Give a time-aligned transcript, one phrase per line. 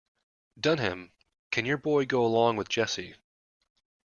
[0.59, 1.11] Dunham,
[1.51, 3.13] can your boy go along with Jesse.